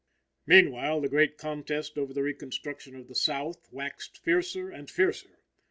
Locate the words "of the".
2.95-3.13